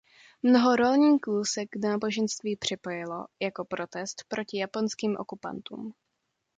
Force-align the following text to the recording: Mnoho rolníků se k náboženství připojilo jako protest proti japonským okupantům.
Mnoho 0.43 0.75
rolníků 0.75 1.45
se 1.45 1.65
k 1.65 1.75
náboženství 1.75 2.55
připojilo 2.55 3.27
jako 3.39 3.65
protest 3.65 4.23
proti 4.29 4.57
japonským 4.57 5.15
okupantům. 5.19 5.93